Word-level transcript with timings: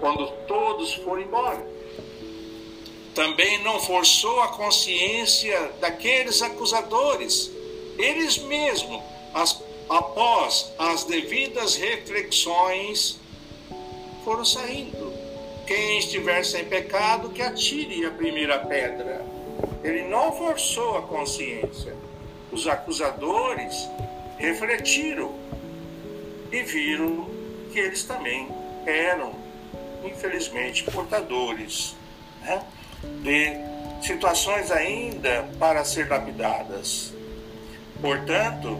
quando 0.00 0.26
todos 0.46 0.94
foram 0.94 1.22
embora. 1.22 1.66
Também 3.14 3.62
não 3.62 3.80
forçou 3.80 4.40
a 4.42 4.48
consciência 4.48 5.72
daqueles 5.80 6.42
acusadores. 6.42 7.50
Eles 7.98 8.36
mesmos, 8.38 9.02
as, 9.32 9.62
após 9.88 10.72
as 10.78 11.04
devidas 11.04 11.76
reflexões, 11.76 13.18
foram 14.24 14.44
saindo. 14.44 15.14
Quem 15.66 15.98
estiver 15.98 16.44
sem 16.44 16.64
pecado, 16.64 17.30
que 17.30 17.42
atire 17.42 18.04
a 18.04 18.10
primeira 18.10 18.58
pedra. 18.58 19.24
Ele 19.82 20.02
não 20.02 20.32
forçou 20.32 20.98
a 20.98 21.02
consciência. 21.02 21.96
Os 22.52 22.66
acusadores 22.68 23.88
refletiram 24.36 25.34
e 26.52 26.62
viram 26.62 27.28
que 27.72 27.78
eles 27.78 28.04
também 28.04 28.48
eram, 28.84 29.34
infelizmente, 30.04 30.84
portadores 30.84 31.96
né, 32.42 32.62
de 33.22 34.06
situações 34.06 34.70
ainda 34.70 35.48
para 35.58 35.84
ser 35.84 36.08
lapidadas. 36.08 37.12
Portanto, 38.00 38.78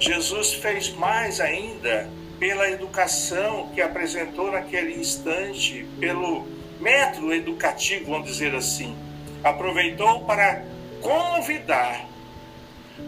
Jesus 0.00 0.54
fez 0.54 0.90
mais 0.90 1.40
ainda 1.40 2.08
pela 2.38 2.70
educação 2.70 3.68
que 3.74 3.80
apresentou 3.80 4.50
naquele 4.52 4.94
instante, 4.94 5.86
pelo 5.98 6.46
método 6.80 7.32
educativo, 7.32 8.12
vamos 8.12 8.28
dizer 8.28 8.54
assim. 8.54 8.96
Aproveitou 9.42 10.24
para 10.24 10.64
convidar 11.00 12.06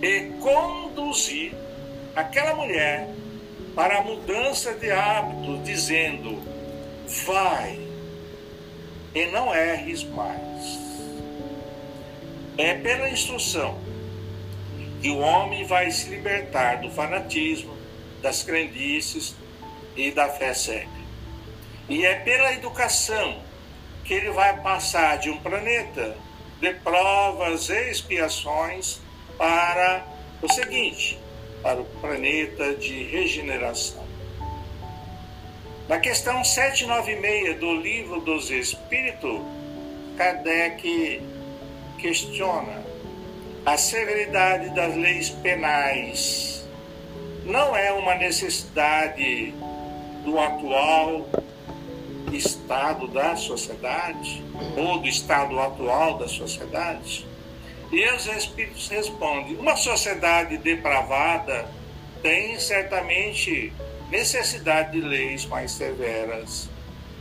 e 0.02 0.32
conduzir 0.40 1.52
aquela 2.14 2.54
mulher 2.54 3.08
para 3.74 3.98
a 3.98 4.02
mudança 4.02 4.74
de 4.74 4.90
hábito, 4.90 5.58
dizendo: 5.58 6.38
vai 7.26 7.80
e 9.14 9.26
não 9.26 9.54
erres 9.54 10.04
mais. 10.04 10.78
É 12.56 12.74
pela 12.74 13.08
instrução 13.08 13.78
que 15.00 15.10
o 15.10 15.18
homem 15.18 15.64
vai 15.64 15.90
se 15.90 16.08
libertar 16.10 16.80
do 16.80 16.90
fanatismo, 16.90 17.76
das 18.22 18.42
crendices 18.42 19.34
e 19.96 20.10
da 20.10 20.28
fé 20.28 20.52
cega. 20.52 20.88
E 21.88 22.04
é 22.04 22.14
pela 22.16 22.52
educação 22.52 23.42
que 24.04 24.14
ele 24.14 24.30
vai 24.30 24.60
passar 24.60 25.18
de 25.18 25.30
um 25.30 25.38
planeta 25.38 26.16
de 26.60 26.74
provas 26.74 27.68
e 27.70 27.90
expiações 27.90 29.00
para 29.38 30.04
o 30.42 30.52
seguinte, 30.52 31.18
para 31.62 31.80
o 31.80 31.84
planeta 31.84 32.74
de 32.74 33.04
regeneração. 33.04 33.99
Na 35.90 35.98
questão 35.98 36.44
796 36.44 37.58
do 37.58 37.74
Livro 37.74 38.20
dos 38.20 38.48
Espíritos, 38.48 39.40
Kardec 40.16 41.20
questiona 41.98 42.84
a 43.66 43.76
severidade 43.76 44.72
das 44.72 44.94
leis 44.94 45.30
penais. 45.30 46.64
Não 47.44 47.74
é 47.74 47.90
uma 47.90 48.14
necessidade 48.14 49.52
do 50.24 50.38
atual 50.38 51.28
estado 52.32 53.08
da 53.08 53.34
sociedade 53.34 54.44
ou 54.76 55.00
do 55.00 55.08
estado 55.08 55.58
atual 55.58 56.18
da 56.18 56.28
sociedade? 56.28 57.26
E 57.90 58.08
os 58.12 58.28
espíritos 58.28 58.86
respondem: 58.86 59.56
uma 59.56 59.74
sociedade 59.74 60.56
depravada 60.56 61.66
tem 62.22 62.60
certamente 62.60 63.72
necessidade 64.10 64.92
de 64.92 65.00
leis 65.00 65.46
mais 65.46 65.70
severas. 65.72 66.68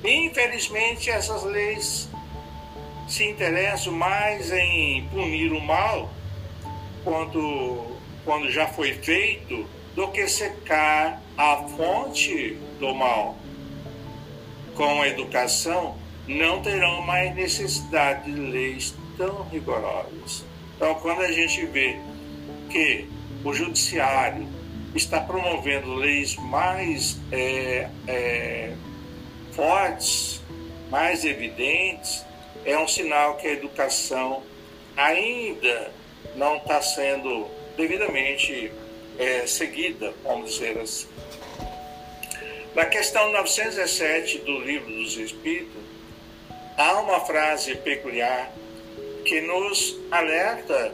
Infelizmente, 0.03 1.09
essas 1.09 1.43
leis 1.43 2.09
se 3.07 3.27
interessam 3.27 3.93
mais 3.93 4.51
em 4.51 5.07
punir 5.09 5.51
o 5.51 5.61
mal 5.61 6.09
quando, 7.03 7.97
quando 8.23 8.51
já 8.51 8.67
foi 8.67 8.93
feito 8.93 9.65
do 9.95 10.07
que 10.09 10.27
secar 10.27 11.21
a 11.37 11.57
fonte 11.77 12.57
do 12.79 12.93
mal. 12.93 13.37
Com 14.75 15.01
a 15.01 15.07
educação, 15.07 15.97
não 16.27 16.61
terão 16.61 17.01
mais 17.01 17.35
necessidade 17.35 18.31
de 18.31 18.39
leis 18.39 18.95
tão 19.17 19.43
rigorosas. 19.49 20.45
Então, 20.75 20.95
quando 20.95 21.21
a 21.21 21.31
gente 21.31 21.65
vê 21.65 21.99
que 22.69 23.05
o 23.43 23.53
judiciário 23.53 24.47
está 24.95 25.21
promovendo 25.21 25.93
leis 25.95 26.35
mais 26.35 27.17
é, 27.31 27.89
é, 28.07 28.73
fortes, 29.51 30.41
mais 30.89 31.23
evidentes, 31.23 32.25
é 32.65 32.77
um 32.77 32.87
sinal 32.87 33.37
que 33.37 33.47
a 33.47 33.51
educação 33.51 34.43
ainda 34.97 35.91
não 36.35 36.57
está 36.57 36.81
sendo 36.81 37.47
devidamente 37.77 38.71
é, 39.17 39.45
seguida, 39.47 40.13
vamos 40.23 40.53
dizer 40.53 40.77
assim. 40.79 41.07
Na 42.75 42.85
questão 42.85 43.31
917 43.31 44.39
do 44.39 44.59
Livro 44.59 44.91
dos 44.91 45.17
Espíritos, 45.17 45.81
há 46.77 46.99
uma 46.99 47.19
frase 47.21 47.75
peculiar 47.75 48.51
que 49.25 49.41
nos 49.41 49.97
alerta 50.11 50.93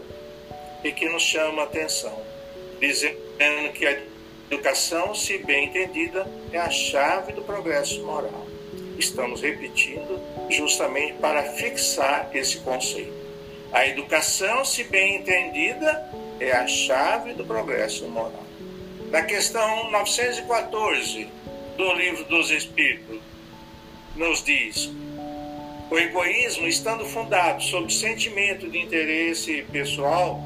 e 0.83 0.91
que 0.91 1.07
nos 1.09 1.23
chama 1.23 1.63
a 1.63 1.65
atenção, 1.65 2.19
dizendo 2.87 3.71
que 3.73 3.85
a 3.85 3.99
educação, 4.49 5.15
se 5.15 5.37
bem 5.39 5.65
entendida, 5.65 6.27
é 6.51 6.59
a 6.59 6.69
chave 6.69 7.33
do 7.33 7.41
progresso 7.41 8.03
moral. 8.03 8.45
Estamos 8.97 9.41
repetindo 9.41 10.21
justamente 10.49 11.13
para 11.13 11.43
fixar 11.43 12.29
esse 12.33 12.59
conceito. 12.59 13.13
A 13.73 13.85
educação, 13.87 14.63
se 14.63 14.83
bem 14.85 15.17
entendida, 15.17 16.09
é 16.39 16.51
a 16.51 16.67
chave 16.67 17.33
do 17.33 17.43
progresso 17.43 18.07
moral. 18.07 18.43
Na 19.09 19.23
questão 19.23 19.91
914 19.91 21.27
do 21.75 21.93
Livro 21.93 22.23
dos 22.25 22.51
Espíritos, 22.51 23.19
nos 24.15 24.43
diz: 24.43 24.89
o 25.89 25.97
egoísmo, 25.97 26.67
estando 26.67 27.05
fundado 27.05 27.61
sobre 27.63 27.91
sentimento 27.91 28.69
de 28.69 28.79
interesse 28.79 29.65
pessoal, 29.71 30.41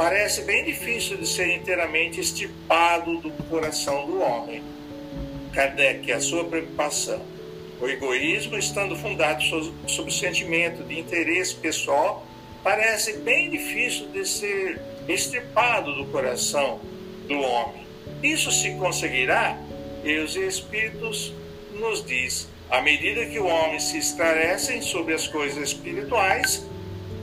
parece 0.00 0.44
bem 0.44 0.64
difícil 0.64 1.18
de 1.18 1.26
ser 1.26 1.54
inteiramente 1.54 2.20
estipado 2.20 3.18
do 3.18 3.30
coração 3.50 4.06
do 4.06 4.18
homem. 4.18 4.62
Kardec, 5.52 6.10
a 6.10 6.18
sua 6.18 6.42
preocupação. 6.42 7.20
O 7.78 7.86
egoísmo, 7.86 8.56
estando 8.56 8.96
fundado 8.96 9.42
sobre 9.86 10.10
sentimento 10.10 10.82
de 10.84 10.98
interesse 10.98 11.54
pessoal, 11.54 12.26
parece 12.64 13.18
bem 13.18 13.50
difícil 13.50 14.08
de 14.08 14.26
ser 14.26 14.80
extirpado 15.06 15.94
do 15.94 16.06
coração 16.06 16.80
do 17.28 17.38
homem. 17.38 17.86
Isso 18.22 18.50
se 18.50 18.70
conseguirá? 18.76 19.58
E 20.02 20.16
os 20.16 20.34
Espíritos 20.34 21.30
nos 21.74 22.02
diz 22.06 22.48
à 22.70 22.80
medida 22.80 23.26
que 23.26 23.38
o 23.38 23.44
homem 23.44 23.78
se 23.78 23.98
esclarecem 23.98 24.80
sobre 24.80 25.12
as 25.12 25.28
coisas 25.28 25.62
espirituais, 25.62 26.66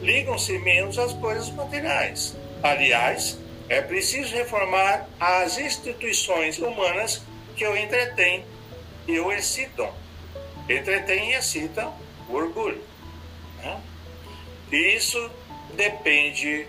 ligam-se 0.04 0.60
menos 0.60 1.00
às 1.00 1.14
coisas 1.14 1.50
materiais. 1.50 2.38
Aliás, 2.63 3.38
é 3.69 3.81
preciso 3.81 4.34
reformar 4.34 5.07
as 5.19 5.57
instituições 5.57 6.57
humanas 6.57 7.22
que 7.56 7.66
o 7.66 7.75
entretêm 7.78 8.45
e 9.07 9.19
o 9.19 9.31
excitam. 9.31 9.91
Entretêm 10.69 11.31
e 11.31 11.35
excitam 11.35 11.94
o 12.29 12.34
orgulho. 12.34 12.81
Né? 13.57 13.81
Isso 14.72 15.31
depende 15.73 16.68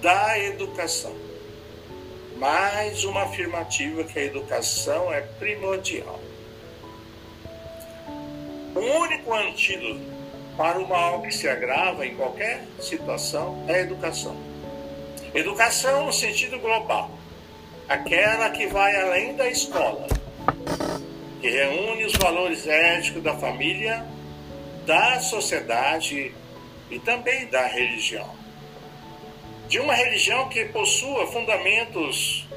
da 0.00 0.38
educação. 0.38 1.14
Mais 2.36 3.04
uma 3.04 3.22
afirmativa 3.22 4.04
que 4.04 4.18
a 4.18 4.24
educação 4.24 5.12
é 5.12 5.20
primordial. 5.20 6.20
O 8.74 8.80
único 8.80 9.34
antídoto 9.34 10.00
para 10.56 10.78
o 10.78 10.88
mal 10.88 11.20
que 11.22 11.32
se 11.32 11.48
agrava 11.48 12.06
em 12.06 12.14
qualquer 12.14 12.64
situação 12.80 13.64
é 13.66 13.74
a 13.74 13.80
educação. 13.80 14.47
Educação 15.34 16.06
no 16.06 16.12
sentido 16.12 16.58
global, 16.58 17.10
aquela 17.86 18.50
que 18.50 18.66
vai 18.66 18.96
além 18.96 19.36
da 19.36 19.48
escola, 19.48 20.06
que 21.40 21.48
reúne 21.48 22.06
os 22.06 22.14
valores 22.14 22.66
éticos 22.66 23.22
da 23.22 23.34
família, 23.34 24.06
da 24.86 25.20
sociedade 25.20 26.34
e 26.90 26.98
também 26.98 27.46
da 27.46 27.66
religião. 27.66 28.34
De 29.68 29.78
uma 29.78 29.94
religião 29.94 30.48
que 30.48 30.64
possua 30.64 31.26
fundamentos 31.26 32.48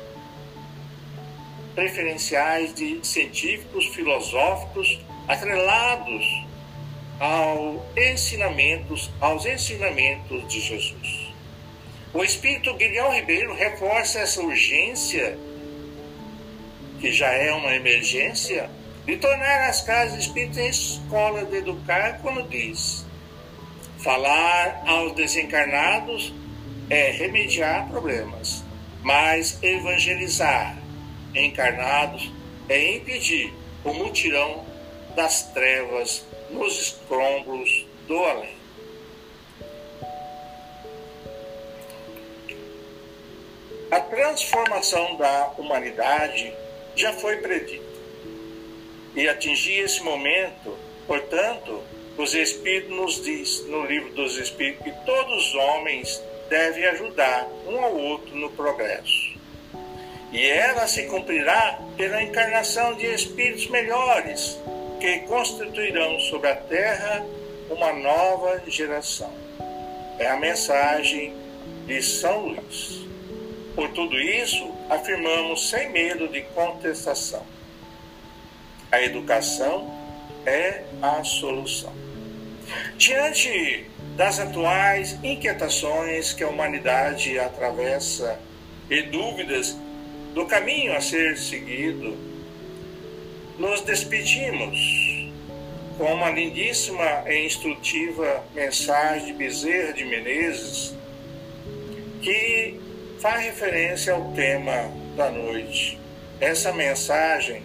preferenciais 1.76 2.74
de 2.74 3.06
científicos, 3.06 3.86
filosóficos 3.88 4.98
atrelados 5.28 6.26
ao 7.20 7.86
ensinamentos, 7.98 9.12
aos 9.20 9.46
ensinamentos 9.46 10.48
de 10.48 10.62
Jesus. 10.62 11.21
O 12.14 12.24
Espírito 12.26 12.74
Guilherme 12.74 13.22
Ribeiro 13.22 13.54
reforça 13.54 14.20
essa 14.20 14.42
urgência, 14.42 15.38
que 17.00 17.10
já 17.14 17.32
é 17.32 17.54
uma 17.54 17.74
emergência, 17.74 18.70
de 19.06 19.16
tornar 19.16 19.70
as 19.70 19.80
casas 19.82 20.20
espíritas 20.20 20.58
escola 20.58 21.46
de 21.46 21.56
educar, 21.56 22.20
quando 22.22 22.50
diz: 22.50 23.06
falar 23.98 24.84
aos 24.86 25.14
desencarnados 25.14 26.34
é 26.90 27.12
remediar 27.12 27.88
problemas, 27.88 28.62
mas 29.02 29.58
evangelizar 29.64 30.78
encarnados 31.34 32.30
é 32.68 32.96
impedir 32.96 33.54
o 33.86 33.94
mutirão 33.94 34.66
das 35.16 35.44
trevas 35.54 36.26
nos 36.50 36.78
escombros 36.78 37.86
do 38.06 38.18
além. 38.18 38.61
A 43.92 44.00
transformação 44.00 45.18
da 45.18 45.52
humanidade 45.58 46.54
já 46.96 47.12
foi 47.12 47.38
predita. 47.38 47.84
E 49.14 49.28
atingir 49.28 49.80
esse 49.80 50.02
momento, 50.02 50.78
portanto, 51.06 51.84
os 52.18 52.34
Espíritos 52.34 52.96
nos 52.96 53.22
diz 53.22 53.68
no 53.68 53.86
livro 53.86 54.14
dos 54.14 54.38
Espíritos 54.38 54.86
que 54.86 55.06
todos 55.06 55.48
os 55.48 55.56
homens 55.56 56.24
devem 56.50 56.86
ajudar 56.86 57.46
um 57.68 57.84
ao 57.84 57.94
outro 57.94 58.34
no 58.34 58.50
progresso. 58.52 59.32
E 60.32 60.46
ela 60.46 60.88
se 60.88 61.08
cumprirá 61.08 61.78
pela 61.98 62.24
encarnação 62.24 62.94
de 62.94 63.06
espíritos 63.08 63.68
melhores, 63.68 64.58
que 65.02 65.20
constituirão 65.28 66.18
sobre 66.22 66.48
a 66.48 66.56
terra 66.56 67.26
uma 67.70 67.92
nova 67.92 68.64
geração. 68.68 69.34
É 70.18 70.28
a 70.28 70.38
mensagem 70.38 71.34
de 71.86 72.02
São 72.02 72.46
Luís. 72.46 73.11
Por 73.76 73.90
tudo 73.90 74.20
isso, 74.20 74.70
afirmamos 74.90 75.70
sem 75.70 75.90
medo 75.92 76.28
de 76.28 76.42
contestação. 76.42 77.46
A 78.92 79.02
educação 79.02 79.90
é 80.46 80.84
a 81.02 81.24
solução. 81.24 81.94
Diante 82.98 83.86
das 84.16 84.40
atuais 84.40 85.18
inquietações 85.24 86.34
que 86.34 86.44
a 86.44 86.50
humanidade 86.50 87.40
atravessa 87.40 88.40
e 88.90 89.02
dúvidas 89.04 89.78
do 90.34 90.46
caminho 90.46 90.96
a 90.96 91.02
ser 91.02 91.38
seguido, 91.38 92.18
nos 93.58 93.82
despedimos 93.82 95.30
com 95.98 96.14
uma 96.14 96.30
lindíssima 96.30 97.24
e 97.28 97.46
instrutiva 97.46 98.44
mensagem 98.54 99.28
de 99.28 99.34
Bezerra 99.34 99.94
de 99.94 100.04
Menezes, 100.04 100.96
que 102.22 102.80
faz 103.22 103.46
referência 103.46 104.12
ao 104.14 104.32
tema 104.32 104.92
da 105.16 105.30
noite. 105.30 106.00
Essa 106.40 106.74
mensagem 106.74 107.64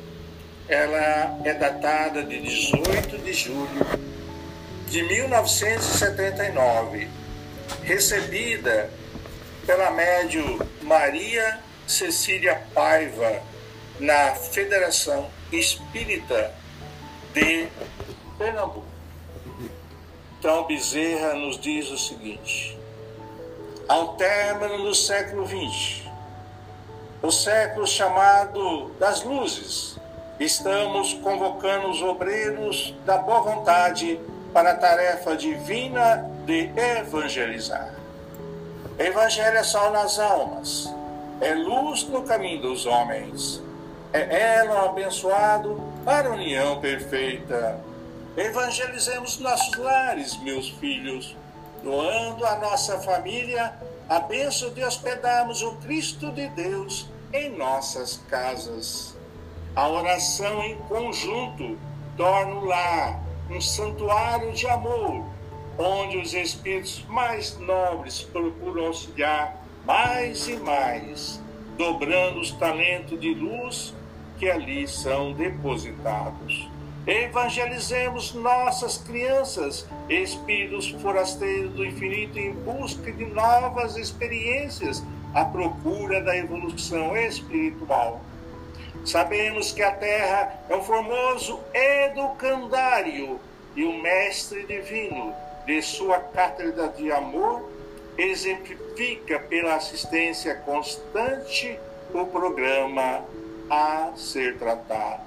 ela 0.69 1.41
é 1.45 1.55
datada 1.55 2.23
de 2.23 2.43
18 2.43 3.17
de 3.19 3.33
julho 3.33 3.87
de 4.87 5.03
1979, 5.03 7.09
recebida 7.83 8.91
pela 9.65 9.91
médio 9.91 10.61
Maria 10.83 11.59
Cecília 11.87 12.63
Paiva 12.75 13.43
na 13.99 14.35
Federação 14.35 15.31
Espírita 15.51 16.53
de 17.33 17.67
Pernambuco. 18.37 18.85
Então 20.39 20.67
Bezerra 20.67 21.33
nos 21.35 21.59
diz 21.59 21.91
o 21.91 21.97
seguinte: 21.97 22.76
ao 23.89 24.15
término 24.15 24.85
do 24.85 24.95
século 24.95 25.47
XX, 25.47 26.03
o 27.23 27.31
século 27.31 27.87
chamado 27.87 28.91
das 28.99 29.23
luzes, 29.23 29.97
estamos 30.41 31.15
convocando 31.15 31.89
os 31.89 32.03
obreiros 32.03 32.95
da 33.05 33.19
boa 33.19 33.41
vontade 33.41 34.19
para 34.53 34.73
a 34.73 34.77
tarefa 34.77 35.37
divina 35.37 36.29
de 36.45 36.71
evangelizar. 36.99 37.95
Evangelho 38.99 39.59
é 39.59 39.63
sol 39.63 39.93
nas 39.93 40.19
almas, 40.19 40.93
é 41.41 41.55
luz 41.55 42.05
no 42.09 42.23
caminho 42.23 42.63
dos 42.63 42.87
homens, 42.87 43.63
é 44.13 44.57
ela 44.57 44.87
abençoado 44.87 45.81
para 46.05 46.29
a 46.29 46.33
união 46.33 46.81
perfeita. 46.81 47.79
Evangelizemos 48.37 49.39
nossos 49.39 49.77
lares, 49.77 50.37
meus 50.43 50.71
filhos, 50.71 51.37
doando 51.87 52.45
à 52.45 52.57
nossa 52.57 52.99
família 52.99 53.73
a 54.09 54.19
bênção 54.19 54.71
de 54.71 54.83
hospedarmos 54.83 55.63
o 55.63 55.77
Cristo 55.77 56.33
de 56.33 56.49
Deus 56.49 57.09
em 57.33 57.57
nossas 57.57 58.21
casas. 58.29 59.17
A 59.77 59.89
oração 59.89 60.65
em 60.65 60.77
conjunto 60.89 61.79
torna 62.17 62.55
o 62.57 62.65
lar 62.65 63.23
um 63.49 63.61
santuário 63.61 64.51
de 64.53 64.67
amor, 64.67 65.25
onde 65.79 66.19
os 66.19 66.35
espíritos 66.35 67.05
mais 67.09 67.57
nobres 67.61 68.21
procuram 68.21 68.87
auxiliar 68.87 69.57
mais 69.85 70.49
e 70.49 70.57
mais, 70.57 71.41
dobrando 71.79 72.41
os 72.41 72.51
talentos 72.51 73.21
de 73.21 73.33
luz 73.33 73.95
que 74.41 74.51
ali 74.51 74.89
são 74.89 75.33
depositados. 75.33 76.69
Evangelizemos 77.07 78.35
nossas 78.35 78.99
crianças, 78.99 79.87
espíritos 80.09 80.91
forasteiros 80.91 81.73
do 81.75 81.85
infinito, 81.85 82.37
em 82.37 82.53
busca 82.53 83.13
de 83.13 83.25
novas 83.27 83.97
experiências, 83.97 85.05
à 85.33 85.45
procura 85.45 86.21
da 86.21 86.37
evolução 86.37 87.17
espiritual. 87.17 88.21
Sabemos 89.05 89.71
que 89.71 89.85
a 89.85 89.93
Terra 89.93 90.59
é 90.69 90.75
um 90.75 90.83
formoso 90.83 91.61
educandário 91.73 93.39
e 93.77 93.85
o 93.85 94.03
Mestre 94.03 94.67
Divino, 94.67 95.33
de 95.65 95.81
sua 95.83 96.19
cátedra 96.19 96.89
de 96.89 97.13
amor, 97.13 97.71
exemplifica 98.19 99.39
pela 99.39 99.77
assistência 99.77 100.57
constante 100.57 101.79
o 102.13 102.27
programa 102.27 103.25
a 103.71 104.11
ser 104.17 104.59
tratado. 104.59 105.26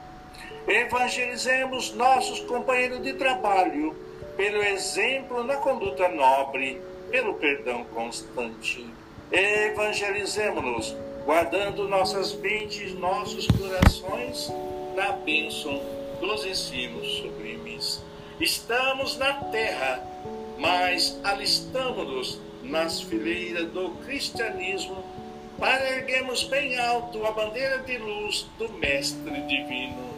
Evangelizemos 0.70 1.96
nossos 1.96 2.42
companheiros 2.42 3.02
de 3.02 3.14
trabalho 3.14 3.96
pelo 4.38 4.62
exemplo 4.62 5.44
na 5.44 5.56
conduta 5.56 6.08
nobre, 6.10 6.80
pelo 7.10 7.34
perdão 7.34 7.84
constante. 7.86 8.86
Evangelizemos-nos, 9.32 10.96
guardando 11.26 11.88
nossas 11.88 12.36
mentes, 12.36 12.94
nossos 12.94 13.48
corações 13.48 14.54
na 14.96 15.14
bênção 15.14 15.82
dos 16.22 16.46
ensinos 16.46 17.18
sublimes. 17.18 18.00
Estamos 18.40 19.18
na 19.18 19.34
terra, 19.46 20.04
mas 20.60 21.20
alistamos-nos 21.24 22.40
nas 22.62 23.02
fileiras 23.02 23.72
do 23.72 23.90
cristianismo 24.06 25.04
para 25.58 25.98
erguermos 25.98 26.44
bem 26.44 26.78
alto 26.78 27.26
a 27.26 27.32
bandeira 27.32 27.80
de 27.80 27.98
luz 27.98 28.46
do 28.60 28.70
Mestre 28.74 29.42
Divino. 29.48 30.09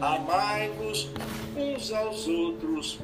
Amai-vos 0.00 1.10
uns 1.56 1.92
aos 1.92 2.26
outros, 2.28 2.98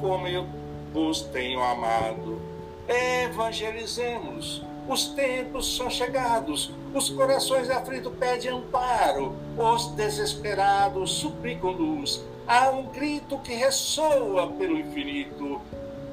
como 0.00 0.26
eu 0.26 0.46
vos 0.92 1.22
tenho 1.22 1.62
amado. 1.62 2.40
Evangelizemos. 2.88 4.62
Os 4.88 5.08
tempos 5.08 5.76
são 5.76 5.90
chegados, 5.90 6.72
os 6.94 7.10
corações 7.10 7.68
aflitos 7.68 8.10
pedem 8.18 8.50
amparo, 8.50 9.36
os 9.58 9.88
desesperados 9.88 11.10
suplicam 11.10 11.72
luz. 11.72 12.24
Há 12.46 12.70
um 12.70 12.84
grito 12.86 13.36
que 13.40 13.52
ressoa 13.52 14.46
pelo 14.52 14.78
infinito: 14.78 15.60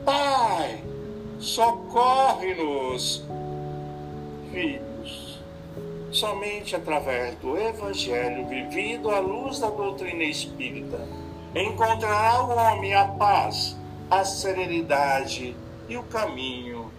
Pai, 0.04 0.84
socorre-nos 1.40 3.24
filhos. 4.52 4.95
Somente 6.16 6.78
através 6.78 7.36
do 7.40 7.58
Evangelho, 7.58 8.48
vivido 8.48 9.12
à 9.12 9.20
luz 9.20 9.60
da 9.60 9.70
doutrina 9.70 10.24
espírita, 10.24 11.06
encontrará 11.54 12.42
o 12.42 12.56
homem 12.56 12.96
a 12.96 13.04
paz, 13.06 13.76
a 14.10 14.24
serenidade 14.24 15.54
e 15.90 15.98
o 15.98 16.04
caminho 16.04 16.90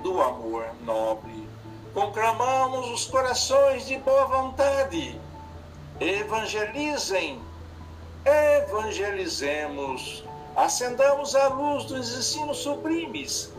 do 0.00 0.22
amor 0.22 0.64
nobre. 0.84 1.48
Conclamamos 1.92 2.88
os 2.92 3.06
corações 3.06 3.84
de 3.84 3.98
boa 3.98 4.26
vontade. 4.26 5.20
Evangelizem, 5.98 7.40
evangelizemos, 8.24 10.22
acendamos 10.54 11.34
a 11.34 11.48
luz 11.48 11.86
dos 11.86 12.16
ensinos 12.16 12.58
sublimes 12.58 13.55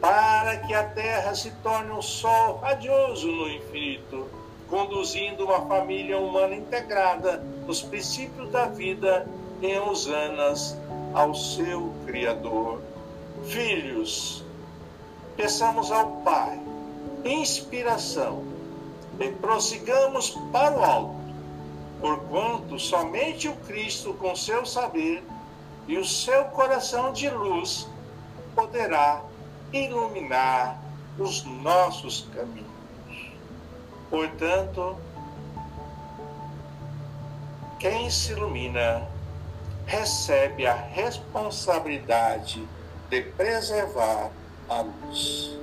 para 0.00 0.56
que 0.58 0.74
a 0.74 0.84
terra 0.84 1.34
se 1.34 1.50
torne 1.62 1.90
um 1.90 2.00
sol 2.00 2.56
radioso 2.56 3.26
no 3.26 3.48
infinito, 3.48 4.26
conduzindo 4.68 5.44
uma 5.44 5.66
família 5.66 6.18
humana 6.18 6.54
integrada 6.54 7.44
nos 7.66 7.82
princípios 7.82 8.50
da 8.50 8.66
vida 8.66 9.28
em 9.60 9.78
Osanas 9.78 10.76
ao 11.12 11.34
seu 11.34 11.92
Criador. 12.06 12.80
Filhos, 13.44 14.44
peçamos 15.36 15.90
ao 15.90 16.06
Pai 16.22 16.60
inspiração 17.24 18.44
e 19.18 19.30
prossigamos 19.32 20.30
para 20.50 20.78
o 20.78 20.82
alto, 20.82 21.14
porquanto 22.00 22.78
somente 22.78 23.48
o 23.48 23.56
Cristo, 23.56 24.14
com 24.14 24.34
seu 24.34 24.64
saber 24.64 25.22
e 25.86 25.98
o 25.98 26.04
seu 26.04 26.44
coração 26.46 27.12
de 27.12 27.28
luz, 27.28 27.86
poderá 28.54 29.22
iluminar 29.72 30.80
os 31.18 31.44
nossos 31.44 32.28
caminhos. 32.34 32.70
Portanto, 34.08 34.96
quem 37.78 38.10
se 38.10 38.32
ilumina 38.32 39.08
recebe 39.86 40.66
a 40.66 40.74
responsabilidade 40.74 42.66
de 43.08 43.22
preservar 43.22 44.30
a 44.68 44.82
luz. 44.82 45.58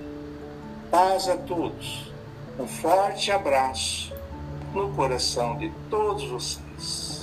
Paz 0.92 1.30
a 1.30 1.38
todos. 1.38 2.12
Um 2.60 2.68
forte 2.68 3.32
abraço 3.32 4.14
no 4.74 4.92
coração 4.94 5.58
de 5.58 5.72
todos 5.90 6.28
vocês. 6.28 7.17